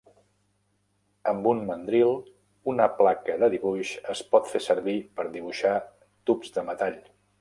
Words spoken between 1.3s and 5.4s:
Amb un mandril, una placa de dibuix es pot fer servir per